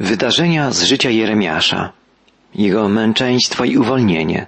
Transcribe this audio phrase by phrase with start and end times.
[0.00, 1.92] Wydarzenia z życia Jeremiasza,
[2.54, 4.46] jego męczeństwo i uwolnienie,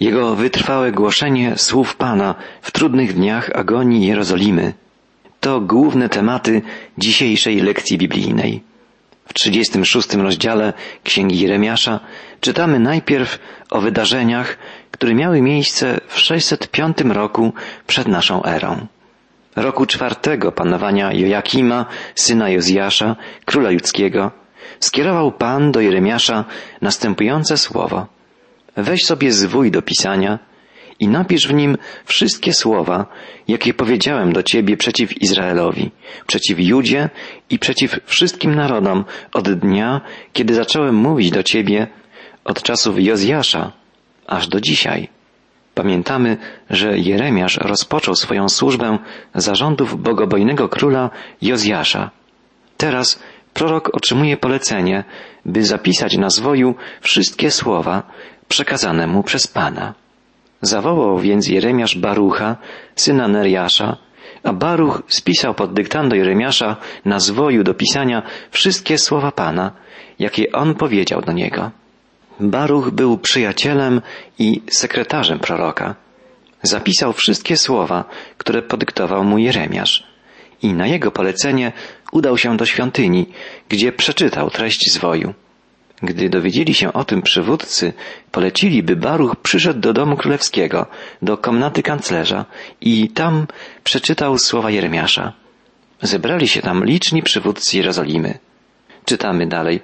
[0.00, 4.72] jego wytrwałe głoszenie słów Pana w trudnych dniach agonii Jerozolimy
[5.40, 6.62] to główne tematy
[6.98, 8.62] dzisiejszej lekcji biblijnej.
[9.26, 10.72] W 36 rozdziale
[11.04, 12.00] Księgi Jeremiasza
[12.40, 13.38] czytamy najpierw
[13.70, 14.58] o wydarzeniach,
[14.90, 17.52] które miały miejsce w 605 roku
[17.86, 18.86] przed naszą erą.
[19.56, 24.30] Roku czwartego panowania Jojakima, syna Jozjasza, króla judzkiego,
[24.80, 26.44] skierował Pan do Jeremiasza
[26.80, 28.06] następujące słowo.
[28.76, 30.38] Weź sobie zwój do pisania
[31.00, 33.06] i napisz w nim wszystkie słowa,
[33.48, 35.90] jakie powiedziałem do Ciebie przeciw Izraelowi,
[36.26, 37.10] przeciw Judzie
[37.50, 40.00] i przeciw wszystkim narodom od dnia,
[40.32, 41.86] kiedy zacząłem mówić do Ciebie
[42.44, 43.72] od czasów Jozjasza
[44.26, 45.08] aż do dzisiaj.
[45.74, 46.36] Pamiętamy,
[46.70, 48.98] że Jeremiasz rozpoczął swoją służbę
[49.34, 51.10] zarządów bogobojnego króla
[51.42, 52.10] Jozjasza.
[52.76, 53.22] Teraz
[53.60, 55.04] prorok otrzymuje polecenie,
[55.44, 58.02] by zapisać na zwoju wszystkie słowa
[58.48, 59.94] przekazane mu przez Pana.
[60.62, 62.56] Zawołał więc Jeremiasz Barucha,
[62.96, 63.96] syna Neriasza,
[64.44, 69.72] a Baruch spisał pod dyktando Jeremiasza na zwoju do pisania wszystkie słowa Pana,
[70.18, 71.70] jakie on powiedział do niego.
[72.40, 74.00] Baruch był przyjacielem
[74.38, 75.94] i sekretarzem proroka.
[76.62, 78.04] Zapisał wszystkie słowa,
[78.38, 80.09] które podyktował mu Jeremiasz
[80.62, 81.72] i na jego polecenie
[82.12, 83.26] udał się do świątyni,
[83.68, 85.34] gdzie przeczytał treść zwoju.
[86.02, 87.92] Gdy dowiedzieli się o tym przywódcy,
[88.32, 90.86] polecili, by Baruch przyszedł do domu królewskiego,
[91.22, 92.44] do komnaty kanclerza
[92.80, 93.46] i tam
[93.84, 95.32] przeczytał słowa Jeremiasza.
[96.02, 98.38] Zebrali się tam liczni przywódcy Jerozolimy.
[99.04, 99.80] Czytamy dalej.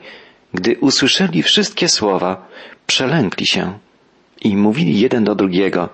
[0.54, 2.48] Gdy usłyszeli wszystkie słowa,
[2.86, 3.78] przelękli się
[4.40, 5.88] i mówili jeden do drugiego,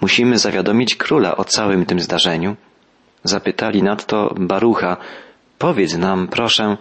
[0.00, 2.56] musimy zawiadomić króla o całym tym zdarzeniu.
[3.24, 4.96] Zapytali nadto Barucha,
[5.58, 6.76] powiedz nam, proszę,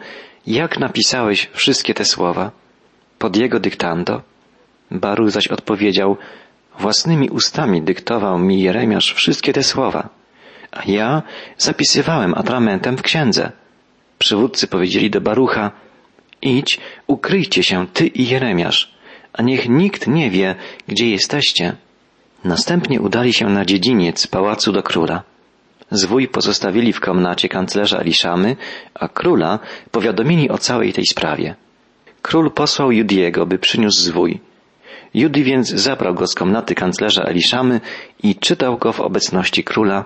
[0.47, 2.51] jak napisałeś wszystkie te słowa?
[3.19, 4.21] Pod jego dyktando?
[4.91, 6.17] Baruch zaś odpowiedział,
[6.79, 10.09] własnymi ustami dyktował mi Jeremiasz wszystkie te słowa,
[10.71, 11.21] a ja
[11.57, 13.51] zapisywałem atramentem w księdze.
[14.19, 15.71] Przywódcy powiedzieli do Barucha,
[16.41, 18.93] idź, ukryjcie się, ty i Jeremiasz,
[19.33, 20.55] a niech nikt nie wie,
[20.87, 21.75] gdzie jesteście.
[22.43, 25.23] Następnie udali się na dziedziniec pałacu do króla.
[25.91, 28.55] Zwój pozostawili w komnacie kanclerza Eliszamy,
[28.95, 29.59] a króla
[29.91, 31.55] powiadomili o całej tej sprawie.
[32.21, 34.39] Król posłał Judiego, by przyniósł zwój.
[35.13, 37.81] Judi więc zabrał go z komnaty kanclerza Eliszamy
[38.23, 40.05] i czytał go w obecności króla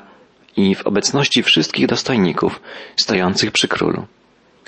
[0.58, 2.62] i w obecności wszystkich dostojników
[2.96, 4.06] stojących przy królu.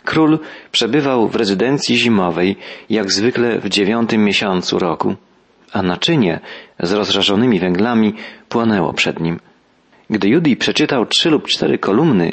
[0.03, 0.39] Król
[0.71, 2.57] przebywał w rezydencji zimowej,
[2.89, 5.15] jak zwykle w dziewiątym miesiącu roku,
[5.73, 6.39] a naczynie
[6.79, 8.13] z rozrażonymi węglami
[8.49, 9.39] płonęło przed nim.
[10.09, 12.31] Gdy Judij przeczytał trzy lub cztery kolumny,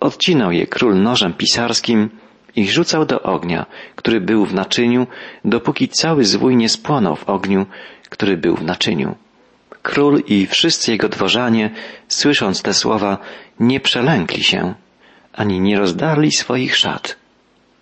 [0.00, 2.10] odcinał je król nożem pisarskim
[2.56, 5.06] i rzucał do ognia, który był w naczyniu,
[5.44, 7.66] dopóki cały zwój nie spłonął w ogniu,
[8.08, 9.14] który był w naczyniu.
[9.82, 11.70] Król i wszyscy jego dworzanie,
[12.08, 13.18] słysząc te słowa,
[13.60, 14.74] nie przelękli się,
[15.32, 17.16] ani nie rozdarli swoich szat.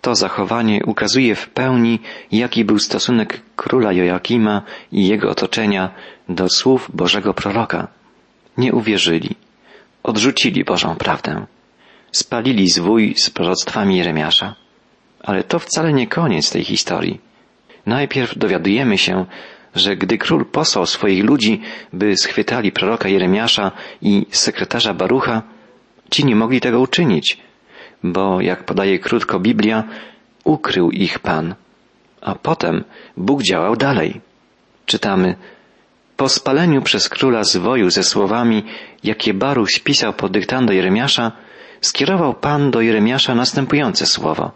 [0.01, 1.99] To zachowanie ukazuje w pełni,
[2.31, 5.89] jaki był stosunek króla Joakima i jego otoczenia
[6.29, 7.87] do słów Bożego proroka
[8.57, 9.35] nie uwierzyli,
[10.03, 11.45] odrzucili Bożą prawdę,
[12.11, 14.55] spalili zwój z proroctwami Jeremiasza.
[15.23, 17.19] Ale to wcale nie koniec tej historii.
[17.85, 19.25] Najpierw dowiadujemy się,
[19.75, 21.61] że gdy król posłał swoich ludzi,
[21.93, 23.71] by schwytali proroka Jeremiasza
[24.01, 25.41] i sekretarza Barucha,
[26.11, 27.37] ci nie mogli tego uczynić,
[28.03, 29.83] bo, jak podaje krótko Biblia,
[30.43, 31.55] ukrył ich Pan.
[32.21, 32.83] A potem
[33.17, 34.21] Bóg działał dalej.
[34.85, 35.35] Czytamy,
[36.17, 38.63] po spaleniu przez króla zwoju ze słowami,
[39.03, 41.31] jakie Baruch spisał pod dyktando Jeremiasza,
[41.81, 44.51] skierował Pan do Jeremiasza następujące słowo.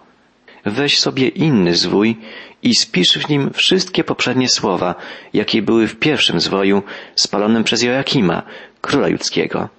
[0.66, 2.18] Weź sobie inny zwój
[2.64, 4.96] i spisz w nim wszystkie poprzednie słowa,
[5.34, 6.84] jakie były w pierwszym zwoju
[7.16, 8.44] spalonym przez Joakima,
[8.82, 9.70] króla judzkiego.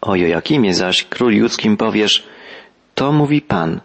[0.00, 2.26] O Joakimie zaś, król judzkim powiesz,
[2.94, 3.80] to mówi Pan.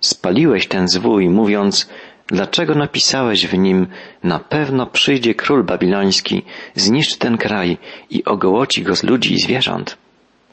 [0.00, 1.88] Spaliłeś ten zwój, mówiąc,
[2.26, 3.86] Dlaczego napisałeś w nim,
[4.22, 6.42] na pewno przyjdzie król babiloński,
[6.74, 7.78] zniszczy ten kraj
[8.10, 9.98] i ogołoci go z ludzi i zwierząt?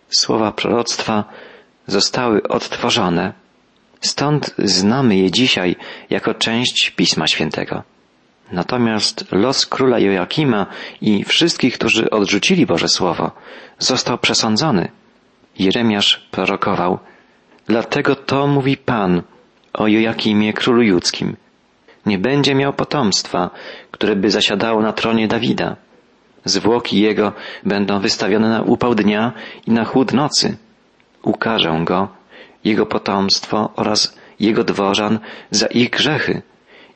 [0.10, 1.24] Słowa proroctwa
[1.88, 3.34] zostały odtworzone.
[4.02, 5.76] Stąd znamy je dzisiaj
[6.10, 7.84] jako część Pisma Świętego.
[8.52, 10.66] Natomiast los króla Joakima
[11.02, 13.32] i wszystkich, którzy odrzucili Boże Słowo,
[13.80, 14.92] został przesądzony.
[15.60, 17.00] Jeremiasz prorokował,
[17.68, 19.22] dlatego to mówi Pan
[19.74, 21.36] o Joakimie królu judzkim
[22.06, 23.50] nie będzie miał potomstwa,
[23.92, 25.76] które by zasiadało na tronie Dawida.
[26.46, 27.34] Zwłoki jego
[27.66, 29.32] będą wystawione na upał dnia
[29.68, 30.58] i na chłód nocy.
[31.24, 32.08] Ukażę go,
[32.64, 35.20] jego potomstwo oraz jego dworzan
[35.52, 36.42] za ich grzechy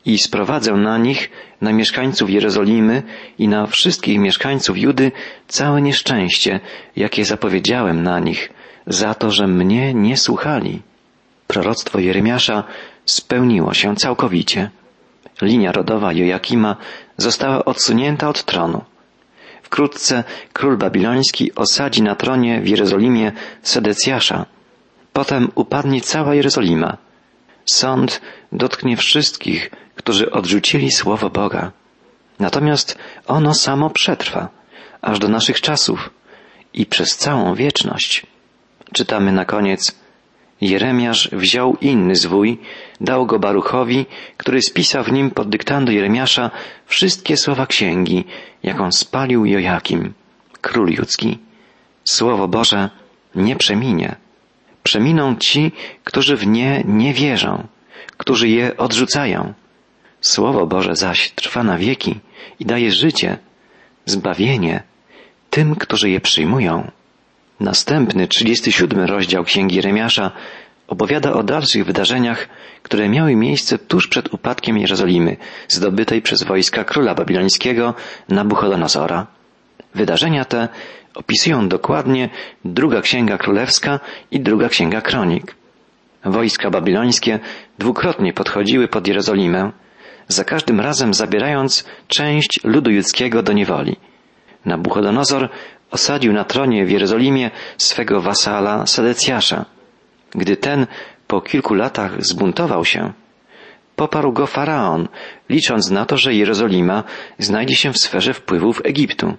[0.05, 1.29] i sprowadzę na nich,
[1.61, 3.03] na mieszkańców Jerozolimy
[3.39, 5.11] i na wszystkich mieszkańców Judy
[5.47, 6.59] całe nieszczęście,
[6.95, 8.49] jakie zapowiedziałem na nich,
[8.87, 10.81] za to, że mnie nie słuchali.
[11.47, 12.63] Proroctwo Jeremiasza
[13.05, 14.69] spełniło się całkowicie.
[15.41, 16.75] Linia rodowa Joakima
[17.17, 18.83] została odsunięta od tronu.
[19.63, 23.31] Wkrótce król babiloński osadzi na tronie w Jerozolimie
[23.61, 24.45] Sedecjasza.
[25.13, 26.97] Potem upadnie cała Jerozolima.
[27.65, 28.21] Sąd
[28.51, 31.71] dotknie wszystkich, którzy odrzucili słowo Boga.
[32.39, 32.97] Natomiast
[33.27, 34.49] ono samo przetrwa,
[35.01, 36.09] aż do naszych czasów
[36.73, 38.25] i przez całą wieczność.
[38.93, 39.95] Czytamy na koniec,
[40.61, 42.59] Jeremiasz wziął inny zwój,
[43.01, 44.05] dał go Baruchowi,
[44.37, 46.51] który spisał w nim pod dyktando Jeremiasza
[46.85, 48.25] wszystkie słowa księgi,
[48.63, 50.13] jaką spalił Jojakim,
[50.61, 51.37] król judzki.
[52.03, 52.89] Słowo Boże
[53.35, 54.15] nie przeminie.
[54.83, 55.71] Przeminą ci,
[56.03, 57.67] którzy w nie nie wierzą,
[58.17, 59.53] którzy je odrzucają.
[60.21, 62.19] Słowo Boże zaś trwa na wieki
[62.59, 63.37] i daje życie,
[64.05, 64.83] zbawienie
[65.49, 66.91] tym, którzy je przyjmują.
[67.59, 70.31] Następny, 37 rozdział Księgi Jeremiasza
[70.87, 72.47] opowiada o dalszych wydarzeniach,
[72.83, 75.37] które miały miejsce tuż przed upadkiem Jerozolimy,
[75.67, 77.93] zdobytej przez wojska króla babilońskiego
[78.29, 79.27] Nabuchodonozora.
[79.95, 80.67] Wydarzenia te
[81.15, 82.29] opisują dokładnie
[82.65, 83.99] druga księga królewska
[84.31, 85.55] i druga księga kronik.
[86.25, 87.39] Wojska babilońskie
[87.79, 89.71] dwukrotnie podchodziły pod Jerozolimę,
[90.27, 93.95] za każdym razem zabierając część ludu judzkiego do niewoli.
[94.65, 95.49] Nabuchodonozor
[95.91, 99.65] osadził na tronie w Jerozolimie swego wasala Sedecjasza.
[100.31, 100.87] Gdy ten
[101.27, 103.13] po kilku latach zbuntował się,
[103.95, 105.07] poparł go faraon,
[105.49, 107.03] licząc na to, że Jerozolima
[107.39, 109.33] znajdzie się w sferze wpływów Egiptu.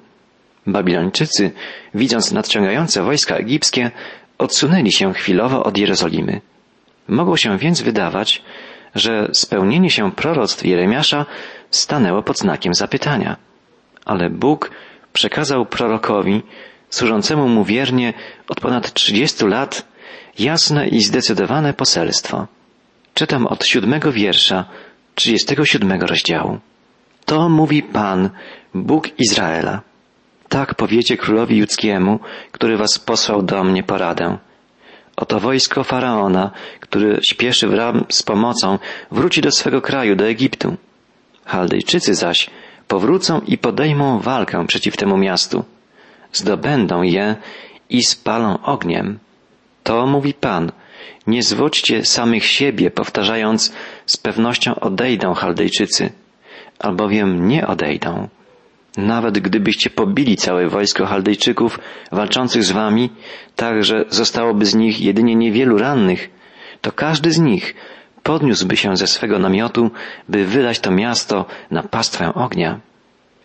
[0.66, 1.50] Babilończycy,
[1.94, 3.90] widząc nadciągające wojska egipskie,
[4.38, 6.40] odsunęli się chwilowo od Jerozolimy.
[7.08, 8.42] Mogło się więc wydawać,
[8.94, 11.26] że spełnienie się proroctw Jeremiasza
[11.70, 13.36] stanęło pod znakiem zapytania.
[14.04, 14.70] Ale Bóg
[15.12, 16.42] przekazał prorokowi,
[16.90, 18.12] służącemu mu wiernie
[18.48, 19.86] od ponad trzydziestu lat,
[20.38, 22.46] jasne i zdecydowane poselstwo.
[23.14, 24.64] Czytam od siódmego wiersza
[25.14, 26.58] trzydziestego siódmego rozdziału.
[27.24, 28.30] To mówi Pan,
[28.74, 29.80] Bóg Izraela.
[30.48, 32.20] Tak powiecie królowi judzkiemu,
[32.52, 34.38] który was posłał do mnie poradę.
[35.16, 36.50] Oto wojsko Faraona,
[36.80, 38.78] który śpieszy w ram z pomocą,
[39.10, 40.76] wróci do swego kraju, do Egiptu.
[41.44, 42.50] Chaldejczycy zaś
[42.88, 45.64] powrócą i podejmą walkę przeciw temu miastu.
[46.32, 47.36] Zdobędą je
[47.90, 49.18] i spalą ogniem.
[49.82, 50.72] To mówi Pan.
[51.26, 53.72] Nie zwodźcie samych siebie, powtarzając,
[54.06, 56.10] z pewnością odejdą Chaldejczycy,
[56.78, 58.28] albowiem nie odejdą.
[58.96, 61.78] Nawet gdybyście pobili całe wojsko Chaldejczyków
[62.12, 63.10] walczących z wami,
[63.56, 66.30] tak że zostałoby z nich jedynie niewielu rannych,
[66.80, 67.74] to każdy z nich
[68.28, 69.90] podniósłby się ze swego namiotu,
[70.28, 72.80] by wydać to miasto na pastwę ognia.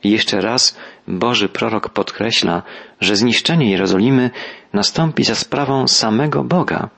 [0.03, 0.77] I jeszcze raz
[1.07, 2.63] Boży prorok podkreśla,
[3.01, 4.29] że zniszczenie Jerozolimy
[4.73, 6.89] nastąpi za sprawą samego Boga.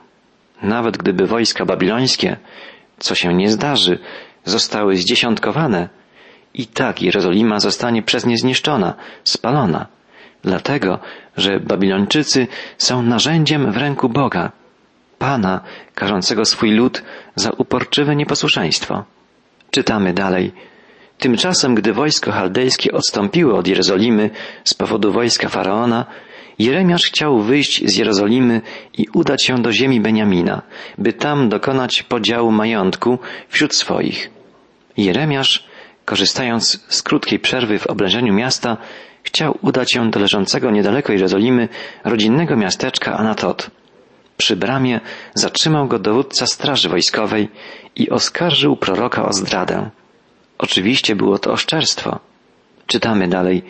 [0.62, 2.36] Nawet gdyby wojska babilońskie,
[2.98, 3.98] co się nie zdarzy,
[4.44, 5.88] zostały zdziesiątkowane,
[6.54, 8.94] i tak Jerozolima zostanie przez nie zniszczona,
[9.24, 9.86] spalona,
[10.42, 10.98] dlatego,
[11.36, 12.46] że Babilończycy
[12.78, 14.52] są narzędziem w ręku Boga,
[15.18, 15.60] Pana,
[15.94, 17.02] karzącego swój lud
[17.36, 19.04] za uporczywe nieposłuszeństwo.
[19.70, 20.52] Czytamy dalej.
[21.18, 24.30] Tymczasem, gdy wojsko chaldejskie odstąpiło od Jerozolimy
[24.64, 26.06] z powodu wojska faraona,
[26.58, 28.60] Jeremiasz chciał wyjść z Jerozolimy
[28.98, 30.62] i udać się do ziemi Beniamina,
[30.98, 33.18] by tam dokonać podziału majątku
[33.48, 34.30] wśród swoich.
[34.96, 35.66] Jeremiasz,
[36.04, 38.76] korzystając z krótkiej przerwy w oblężeniu miasta,
[39.22, 41.68] chciał udać się do leżącego niedaleko Jerozolimy
[42.04, 43.70] rodzinnego miasteczka Anatot.
[44.36, 45.00] Przy bramie
[45.34, 47.48] zatrzymał go dowódca straży wojskowej
[47.96, 49.90] i oskarżył proroka o zdradę.
[50.58, 52.18] Oczywiście było to oszczerstwo.
[52.86, 53.62] Czytamy dalej.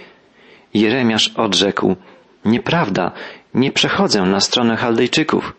[0.75, 1.97] Jeremiasz odrzekł,
[2.45, 3.13] nieprawda,
[3.55, 5.53] nie przechodzę na stronę Chaldejczyków.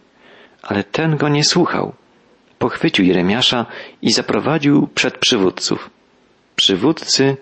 [0.62, 1.94] Ale ten go nie słuchał.
[2.60, 3.66] Pochwycił Jeremiasza
[4.02, 5.90] i zaprowadził przed przywódców.
[6.56, 7.38] Przywódcy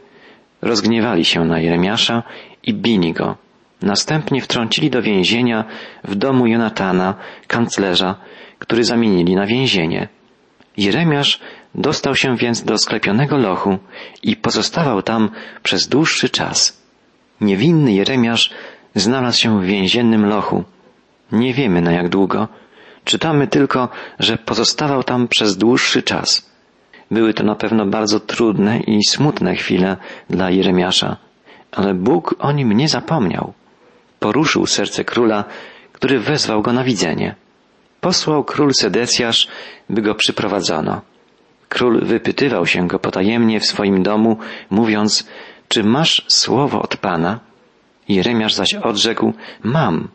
[0.62, 2.24] rozgniewali się na Jeremiasza
[2.64, 3.45] i bili go.
[3.82, 5.66] Następnie wtrącili do więzienia
[6.04, 7.14] w domu Jonatana,
[7.48, 8.16] kanclerza,
[8.60, 10.08] który zamienili na więzienie.
[10.78, 11.40] Jeremiasz
[11.76, 13.78] dostał się więc do sklepionego lochu
[14.24, 15.30] i pozostawał tam
[15.64, 16.82] przez dłuższy czas.
[17.42, 18.52] Niewinny Jeremiasz
[18.96, 20.64] znalazł się w więziennym lochu.
[21.32, 22.48] Nie wiemy na jak długo.
[23.04, 23.90] Czytamy tylko,
[24.20, 26.52] że pozostawał tam przez dłuższy czas.
[27.12, 29.98] Były to na pewno bardzo trudne i smutne chwile
[30.30, 31.18] dla Jeremiasza,
[31.72, 33.54] ale Bóg o nim nie zapomniał.
[34.20, 35.44] Poruszył serce króla,
[35.92, 37.36] który wezwał go na widzenie.
[38.02, 39.48] posłał król Sedecjasz,
[39.90, 41.02] by go przyprowadzono.
[41.70, 44.38] Król wypytywał się go potajemnie w swoim domu,
[44.70, 45.28] mówiąc,
[45.68, 47.40] czy masz słowo od Pana?
[48.10, 50.08] Jeremiasz zaś odrzekł, mam.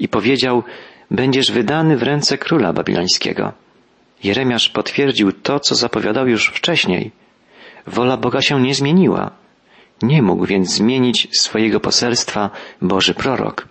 [0.00, 0.62] I powiedział,
[1.10, 3.52] będziesz wydany w ręce króla babilońskiego.
[4.24, 7.10] Jeremiasz potwierdził to, co zapowiadał już wcześniej.
[7.86, 9.30] Wola Boga się nie zmieniła.
[10.02, 12.50] Nie mógł więc zmienić swojego poselstwa
[12.82, 13.68] Boży prorok.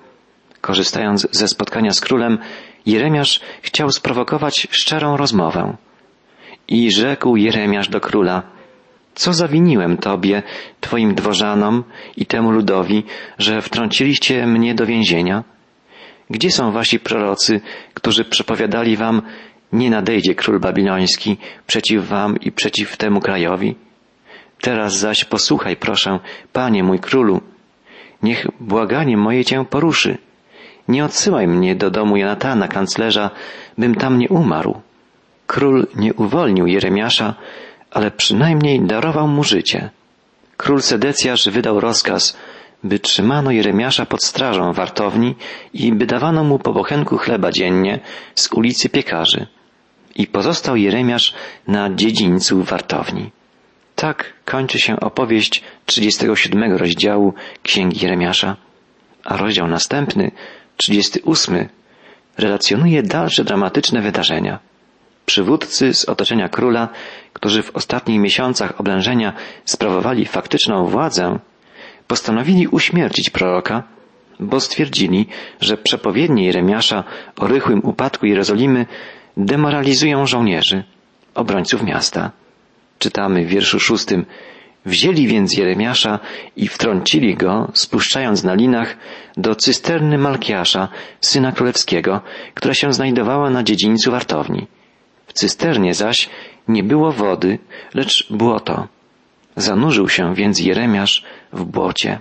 [0.62, 2.38] Korzystając ze spotkania z królem,
[2.86, 5.78] Jeremiasz chciał sprowokować szczerą rozmowę.
[6.68, 8.44] I rzekł Jeremiasz do króla,
[9.16, 10.44] co zawiniłem Tobie,
[10.82, 11.84] Twoim dworzanom
[12.18, 13.04] i temu ludowi,
[13.38, 15.44] że wtrąciliście mnie do więzienia?
[16.30, 17.62] Gdzie są wasi prorocy,
[17.94, 19.22] którzy przepowiadali wam,
[19.74, 23.76] nie nadejdzie król babiloński przeciw wam i przeciw temu krajowi?
[24.62, 26.20] Teraz zaś posłuchaj, proszę,
[26.54, 27.42] panie mój królu,
[28.24, 30.18] niech błaganie moje cię poruszy.
[30.88, 33.30] Nie odsyłaj mnie do domu Jonatana, kanclerza,
[33.78, 34.82] bym tam nie umarł.
[35.48, 37.34] Król nie uwolnił Jeremiasza,
[37.92, 39.90] ale przynajmniej darował mu życie.
[40.58, 42.38] Król Sedecjasz wydał rozkaz,
[42.84, 45.36] by trzymano Jeremiasza pod strażą wartowni
[45.74, 48.00] i by dawano mu po bochenku chleba dziennie
[48.36, 49.48] z ulicy Piekarzy.
[50.16, 51.34] I pozostał Jeremiasz
[51.68, 53.32] na dziedzińcu wartowni.
[54.00, 58.56] Tak kończy się opowieść 37 rozdziału Księgi Jeremiasza,
[59.26, 60.32] a rozdział następny,
[60.78, 61.70] 38,
[62.38, 64.60] relacjonuje dalsze dramatyczne wydarzenia.
[65.26, 66.88] Przywódcy z otoczenia króla,
[67.34, 69.34] którzy w ostatnich miesiącach oblężenia
[69.66, 71.40] sprawowali faktyczną władzę,
[72.08, 73.84] postanowili uśmiercić proroka,
[74.40, 75.28] bo stwierdzili,
[75.62, 77.04] że przepowiednie Jeremiasza
[77.38, 78.86] o rychłym upadku Jerozolimy
[79.38, 80.84] demoralizują żołnierzy,
[81.36, 82.32] obrońców miasta.
[83.00, 84.26] Czytamy w wierszu szóstym.
[84.86, 86.20] Wzięli więc Jeremiasza
[86.56, 88.98] i wtrącili go, spuszczając na linach,
[89.38, 90.88] do cysterny Malkiasza,
[91.22, 92.22] syna królewskiego,
[92.54, 94.68] która się znajdowała na dziedzińcu wartowni.
[95.28, 96.30] W cysternie zaś
[96.68, 97.60] nie było wody,
[97.94, 98.88] lecz błoto.
[99.56, 102.20] Zanurzył się więc Jeremiasz w błocie.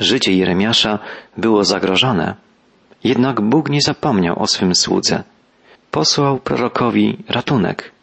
[0.00, 0.98] Życie Jeremiasza
[1.36, 2.34] było zagrożone.
[3.04, 5.22] Jednak Bóg nie zapomniał o swym słudze.
[5.90, 7.97] Posłał prorokowi ratunek.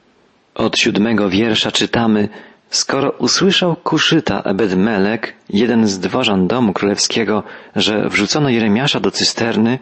[0.55, 2.29] Od siódmego wiersza czytamy,
[2.69, 7.43] skoro usłyszał Kuszyta Ebedmelek, jeden z dworzan domu królewskiego,
[7.75, 9.79] że wrzucono Jeremiasza do cysterny,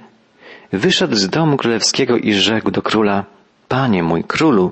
[0.71, 3.25] wyszedł z domu królewskiego i rzekł do króla,
[3.67, 4.71] Panie mój królu,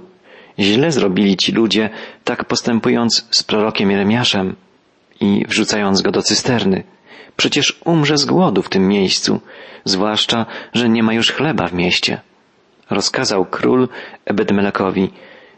[0.59, 1.89] źle zrobili ci ludzie,
[2.23, 4.55] tak postępując z prorokiem Jeremiaszem
[5.19, 6.83] i wrzucając go do cysterny.
[7.37, 9.41] Przecież umrze z głodu w tym miejscu,
[9.85, 12.21] zwłaszcza, że nie ma już chleba w mieście.
[12.89, 13.87] Rozkazał król
[14.25, 15.09] Ebedmelekowi,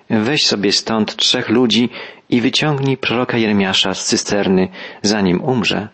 [0.09, 1.89] weź sobie stąd trzech ludzi
[2.29, 4.67] i wyciągnij proroka Jeremiasza z cysterny,
[5.01, 5.87] zanim umrze.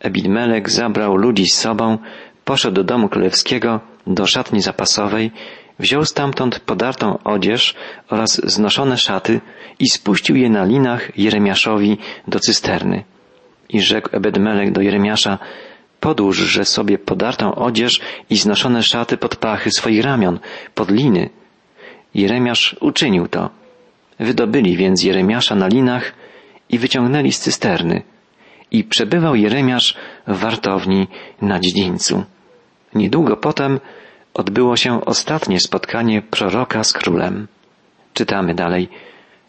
[0.00, 1.98] Ebidmelek zabrał ludzi z sobą,
[2.44, 5.30] poszedł do domu królewskiego, do szatni zapasowej,
[5.78, 7.74] wziął stamtąd podartą odzież
[8.10, 9.40] oraz znoszone szaty
[9.78, 11.98] i spuścił je na linach Jeremiaszowi
[12.28, 13.04] do cysterny.
[13.68, 15.38] I rzekł Ebedmelek do Jeremiasza,
[16.00, 18.00] podłóżże sobie podartą odzież
[18.30, 20.38] i znoszone szaty pod pachy swoich ramion,
[20.74, 21.30] pod liny.
[22.14, 23.50] Jeremiasz uczynił to.
[24.18, 26.12] Wydobyli więc Jeremiasza na linach
[26.68, 28.02] i wyciągnęli z cysterny.
[28.70, 29.96] I przebywał Jeremiasz
[30.26, 31.08] w wartowni
[31.42, 32.24] na dziedzińcu.
[32.94, 33.80] Niedługo potem
[34.34, 37.48] odbyło się ostatnie spotkanie proroka z królem.
[38.14, 38.88] Czytamy dalej.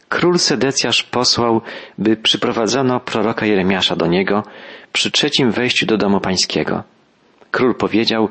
[0.09, 1.61] Król Sedecjasz posłał,
[1.97, 4.43] by przyprowadzono proroka Jeremiasza do niego
[4.93, 6.83] przy trzecim wejściu do domu pańskiego.
[7.51, 8.29] Król powiedział,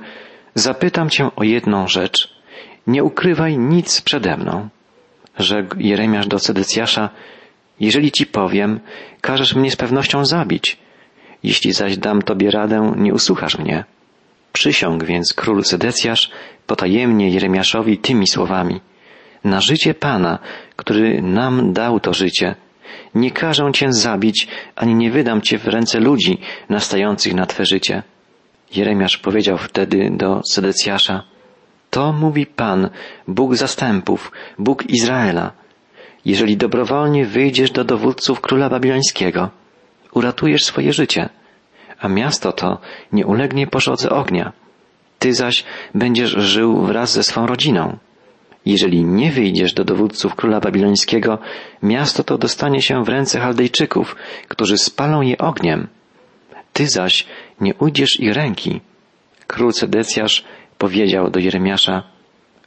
[0.54, 2.35] zapytam cię o jedną rzecz.
[2.86, 4.68] Nie ukrywaj nic przede mną.
[5.38, 7.10] Rzekł Jeremiasz do Sedecjasza,
[7.80, 8.80] jeżeli ci powiem,
[9.20, 10.78] każesz mnie z pewnością zabić.
[11.42, 13.84] Jeśli zaś dam tobie radę, nie usłuchasz mnie.
[14.52, 16.30] Przysiągł więc król Sedecjasz
[16.66, 18.80] potajemnie Jeremiaszowi tymi słowami.
[19.44, 20.38] Na życie Pana,
[20.76, 22.54] który nam dał to życie,
[23.14, 26.38] nie każę Cię zabić, ani nie wydam Cię w ręce ludzi
[26.68, 28.02] nastających na Twe życie.
[28.74, 31.22] Jeremiasz powiedział wtedy do Sedecjasza,
[31.90, 32.90] to mówi Pan,
[33.28, 35.52] Bóg zastępów, Bóg Izraela.
[36.24, 39.50] Jeżeli dobrowolnie wyjdziesz do dowódców króla babilońskiego,
[40.12, 41.28] uratujesz swoje życie
[41.98, 42.78] a miasto to
[43.12, 44.52] nie ulegnie poszodze ognia.
[45.18, 45.64] Ty zaś
[45.94, 47.98] będziesz żył wraz ze swą rodziną.
[48.66, 51.38] Jeżeli nie wyjdziesz do dowódców króla babilońskiego,
[51.82, 54.16] miasto to dostanie się w ręce Chaldejczyków,
[54.48, 55.88] którzy spalą je ogniem.
[56.72, 57.26] Ty zaś
[57.60, 58.80] nie ujdziesz ich ręki.
[59.46, 60.44] Król Sedecjasz
[60.78, 62.02] powiedział do Jeremiasza,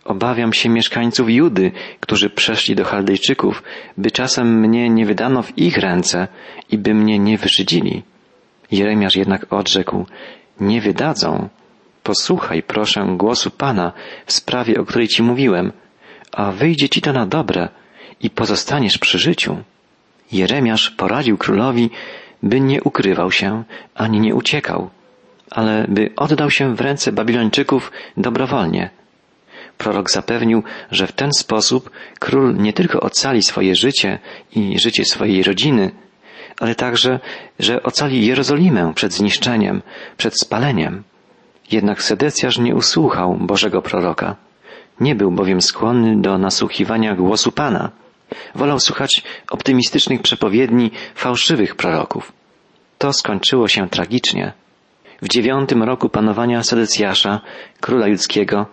[0.05, 3.63] Obawiam się mieszkańców Judy, którzy przeszli do Chaldejczyków,
[3.97, 6.27] by czasem mnie nie wydano w ich ręce
[6.71, 8.03] i by mnie nie wyszydzili.
[8.71, 10.05] Jeremiasz jednak odrzekł,
[10.59, 11.49] nie wydadzą,
[12.03, 13.91] posłuchaj proszę głosu Pana
[14.25, 15.71] w sprawie, o której Ci mówiłem,
[16.31, 17.69] a wyjdzie Ci to na dobre
[18.21, 19.57] i pozostaniesz przy życiu.
[20.31, 21.89] Jeremiasz poradził królowi,
[22.43, 23.63] by nie ukrywał się,
[23.95, 24.89] ani nie uciekał,
[25.51, 28.89] ale by oddał się w ręce Babilończyków dobrowolnie.
[29.77, 31.89] Prorok zapewnił, że w ten sposób
[32.19, 34.19] król nie tylko ocali swoje życie
[34.55, 35.91] i życie swojej rodziny,
[36.59, 37.19] ale także,
[37.59, 39.81] że ocali Jerozolimę przed zniszczeniem,
[40.17, 41.03] przed spaleniem.
[41.71, 44.35] Jednak Sedecjasz nie usłuchał Bożego proroka.
[44.99, 47.89] Nie był bowiem skłonny do nasłuchiwania głosu Pana.
[48.55, 52.31] Wolał słuchać optymistycznych przepowiedni fałszywych proroków.
[52.97, 54.53] To skończyło się tragicznie.
[55.21, 57.41] W dziewiątym roku panowania Sedecjasza,
[57.81, 58.65] króla judzkiego,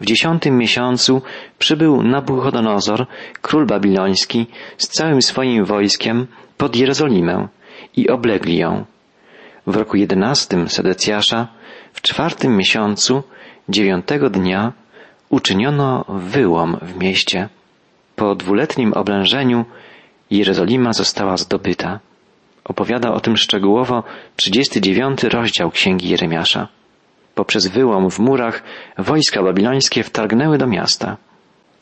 [0.00, 1.22] w dziesiątym miesiącu
[1.58, 3.06] przybył Nabuchodonozor,
[3.42, 4.46] król babiloński,
[4.78, 7.48] z całym swoim wojskiem pod Jerozolimę
[7.96, 8.84] i oblegli ją.
[9.66, 11.48] W roku jedenastym Sedecjasza,
[11.92, 13.22] w czwartym miesiącu,
[13.68, 14.72] dziewiątego dnia,
[15.28, 17.48] uczyniono wyłom w mieście.
[18.16, 19.64] Po dwuletnim oblężeniu
[20.30, 22.00] Jerozolima została zdobyta.
[22.64, 24.02] Opowiada o tym szczegółowo
[24.36, 26.68] 39 rozdział Księgi Jeremiasza.
[27.34, 28.62] Poprzez wyłom w murach
[28.98, 31.16] wojska babilońskie wtargnęły do miasta.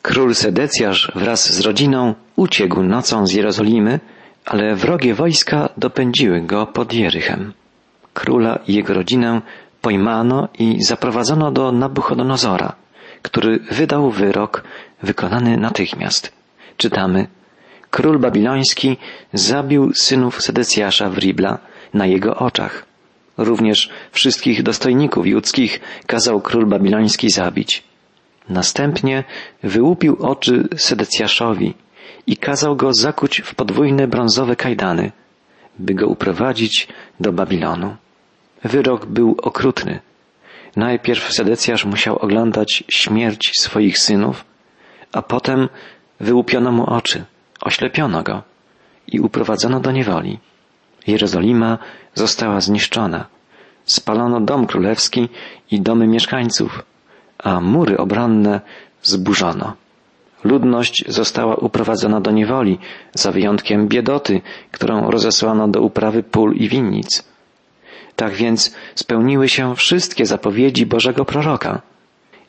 [0.02, 4.00] Król Sedecjasz wraz z rodziną uciekł nocą z Jerozolimy,
[4.44, 7.52] ale wrogie wojska dopędziły go pod Jerychem.
[8.14, 9.40] Króla i jego rodzinę
[9.82, 12.72] pojmano i zaprowadzono do Nabuchodonozora,
[13.22, 14.64] który wydał wyrok
[15.02, 16.32] wykonany natychmiast.
[16.76, 17.26] Czytamy
[17.92, 18.96] Król babiloński
[19.32, 21.58] zabił synów Sedecjasza w Ribla
[21.94, 22.84] na jego oczach.
[23.38, 27.82] Również wszystkich dostojników judzkich kazał król babiloński zabić.
[28.48, 29.24] Następnie
[29.62, 31.74] wyłupił oczy Sedecjaszowi
[32.26, 35.12] i kazał go zakuć w podwójne brązowe kajdany,
[35.78, 36.88] by go uprowadzić
[37.20, 37.96] do Babilonu.
[38.64, 40.00] Wyrok był okrutny.
[40.76, 44.44] Najpierw Sedecjasz musiał oglądać śmierć swoich synów,
[45.12, 45.68] a potem
[46.20, 47.24] wyłupiono mu oczy,
[47.64, 48.42] oślepiono go
[49.06, 50.38] i uprowadzono do niewoli.
[51.06, 51.78] Jerozolima
[52.14, 53.26] została zniszczona.
[53.84, 55.28] Spalono dom królewski
[55.70, 56.82] i domy mieszkańców,
[57.38, 58.60] a mury obronne
[59.02, 59.74] zburzono.
[60.44, 62.78] Ludność została uprowadzona do niewoli,
[63.14, 67.24] za wyjątkiem biedoty, którą rozesłano do uprawy pól i winnic.
[68.16, 71.82] Tak więc spełniły się wszystkie zapowiedzi Bożego proroka.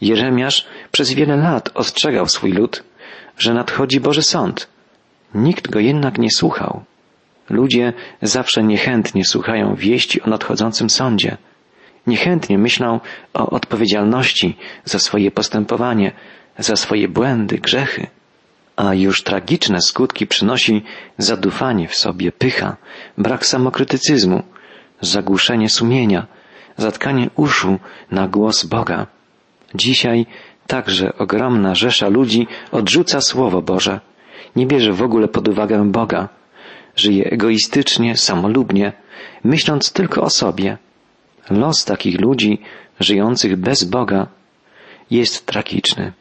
[0.02, 2.84] Jeremiasz przez wiele lat ostrzegał swój lud,
[3.38, 4.72] że nadchodzi Boży Sąd.
[5.36, 6.84] Nikt go jednak nie słuchał.
[7.50, 11.38] Ludzie zawsze niechętnie słuchają wieści o nadchodzącym sądzie.
[12.08, 13.00] Niechętnie myślą
[13.34, 16.12] o odpowiedzialności za swoje postępowanie,
[16.58, 18.08] za swoje błędy, grzechy.
[18.76, 20.84] A już tragiczne skutki przynosi
[21.17, 22.78] zadufanie w sobie, pycha,
[23.17, 24.43] brak samokrytycyzmu,
[25.02, 26.28] zagłuszenie sumienia,
[26.78, 27.80] zatkanie uszu
[28.12, 29.08] na głos Boga.
[29.76, 30.26] Dzisiaj
[30.67, 34.00] także ogromna rzesza ludzi odrzuca Słowo Boże,
[34.55, 36.29] nie bierze w ogóle pod uwagę Boga,
[36.95, 38.93] żyje egoistycznie, samolubnie,
[39.43, 40.77] myśląc tylko o sobie.
[41.49, 42.61] Los takich ludzi,
[42.99, 44.27] żyjących bez Boga,
[45.11, 46.13] jest tragiczny.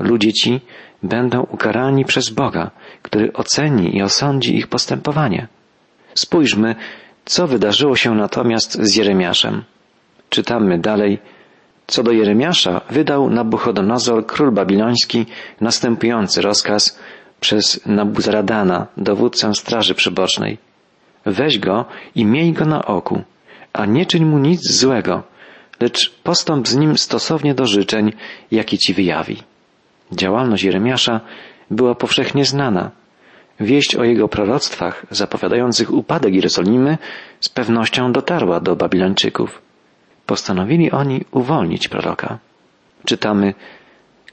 [0.00, 0.60] Ludzie ci
[1.02, 2.70] będą ukarani przez Boga,
[3.02, 5.48] który oceni i osądzi ich postępowanie.
[6.14, 6.74] Spójrzmy,
[7.24, 9.64] co wydarzyło się natomiast z Jeremiaszem.
[10.30, 11.18] Czytamy dalej.
[11.86, 15.26] Co do Jeremiasza, wydał Nabuchodonozor, król babiloński,
[15.60, 16.98] następujący rozkaz
[17.42, 20.58] przez Nabuzaradana, dowódcę straży przybocznej.
[21.26, 23.22] Weź go i miej go na oku,
[23.72, 25.22] a nie czyń mu nic złego,
[25.80, 28.12] lecz postąp z nim stosownie do życzeń,
[28.50, 29.42] jakie ci wyjawi.
[30.12, 31.20] Działalność Jeremiasza
[31.70, 32.90] była powszechnie znana.
[33.60, 36.98] Wieść o jego proroctwach zapowiadających upadek Jerozolimy
[37.40, 39.62] z pewnością dotarła do Babilończyków.
[40.26, 42.38] Postanowili oni uwolnić proroka.
[43.04, 43.54] Czytamy,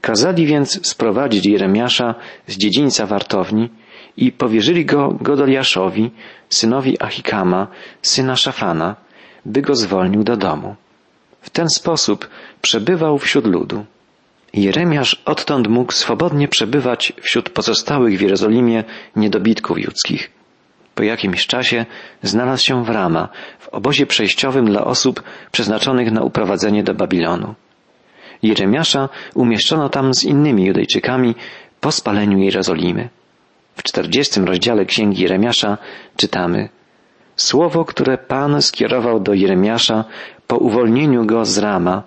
[0.00, 2.14] kazali więc sprowadzić Jeremiasza
[2.46, 3.68] z dziedzińca wartowni
[4.16, 6.10] i powierzyli go Godoliaszowi,
[6.48, 7.66] synowi Achikama,
[8.02, 8.96] syna Szafana,
[9.46, 10.76] by go zwolnił do domu.
[11.40, 12.28] W ten sposób
[12.62, 13.84] przebywał wśród ludu.
[14.52, 18.84] Jeremiasz odtąd mógł swobodnie przebywać wśród pozostałych w Jerozolimie
[19.16, 20.30] niedobitków judzkich.
[20.94, 21.86] Po jakimś czasie
[22.22, 27.54] znalazł się w Rama, w obozie przejściowym dla osób przeznaczonych na uprowadzenie do Babilonu.
[28.42, 31.34] Jeremiasza umieszczono tam z innymi Judejczykami
[31.80, 33.08] po spaleniu Jerozolimy.
[33.76, 35.78] W czterdziestym rozdziale Księgi Jeremiasza
[36.16, 36.68] czytamy
[37.36, 40.04] Słowo, które Pan skierował do Jeremiasza
[40.46, 42.02] po uwolnieniu go z Rama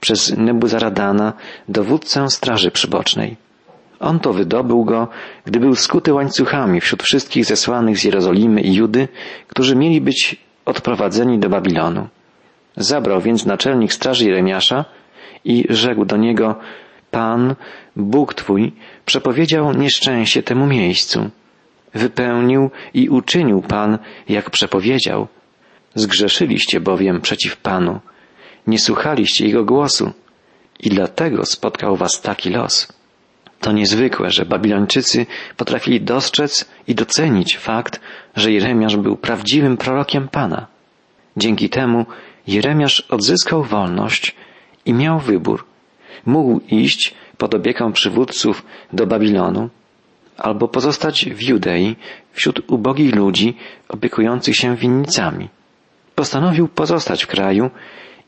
[0.00, 1.32] przez Nebuzaradana,
[1.68, 3.36] dowódcę straży przybocznej.
[4.00, 5.08] On to wydobył go,
[5.44, 9.08] gdy był skuty łańcuchami wśród wszystkich zesłanych z Jerozolimy i Judy,
[9.48, 12.08] którzy mieli być odprowadzeni do Babilonu.
[12.76, 14.84] Zabrał więc naczelnik straży Jeremiasza
[15.44, 16.56] i rzekł do niego,
[17.10, 17.54] Pan,
[17.96, 18.72] Bóg Twój,
[19.06, 21.30] przepowiedział nieszczęście temu miejscu.
[21.94, 23.98] Wypełnił i uczynił Pan,
[24.28, 25.28] jak przepowiedział.
[25.94, 28.00] Zgrzeszyliście bowiem przeciw Panu.
[28.66, 30.12] Nie słuchaliście Jego głosu
[30.80, 32.92] i dlatego spotkał was taki los.
[33.60, 38.00] To niezwykłe, że Babilończycy potrafili dostrzec i docenić fakt,
[38.36, 40.66] że Jeremiasz był prawdziwym prorokiem Pana.
[41.36, 42.06] Dzięki temu
[42.46, 44.34] Jeremiasz odzyskał wolność
[44.86, 45.64] i miał wybór.
[46.26, 49.68] Mógł iść pod opieką przywódców do Babilonu,
[50.36, 51.96] albo pozostać w Judei
[52.32, 53.56] wśród ubogich ludzi
[53.88, 55.48] opiekujących się winnicami.
[56.14, 57.70] Postanowił pozostać w kraju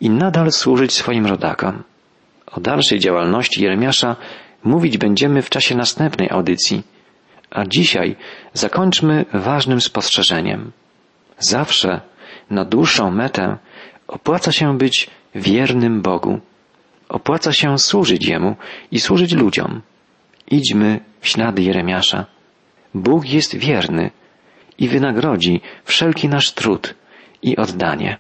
[0.00, 1.82] i nadal służyć swoim rodakom.
[2.46, 4.16] O dalszej działalności Jeremiasza
[4.64, 6.82] mówić będziemy w czasie następnej audycji,
[7.50, 8.16] a dzisiaj
[8.52, 10.72] zakończmy ważnym spostrzeżeniem.
[11.38, 12.00] Zawsze
[12.50, 13.56] na dłuższą metę
[14.08, 16.40] opłaca się być wiernym Bogu.
[17.08, 18.56] Opłaca się służyć Jemu
[18.90, 19.80] i służyć ludziom.
[20.50, 22.26] Idźmy w ślady Jeremiasza.
[22.94, 24.10] Bóg jest wierny
[24.78, 26.94] i wynagrodzi wszelki nasz trud
[27.42, 28.16] i oddanie.